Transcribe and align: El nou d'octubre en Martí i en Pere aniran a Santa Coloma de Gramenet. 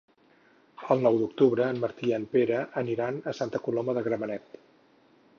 El 0.93 1.03
nou 1.07 1.17
d'octubre 1.23 1.67
en 1.73 1.81
Martí 1.83 2.09
i 2.11 2.15
en 2.17 2.25
Pere 2.31 2.61
aniran 2.83 3.19
a 3.33 3.35
Santa 3.41 3.61
Coloma 3.67 3.95
de 3.99 4.03
Gramenet. 4.09 4.57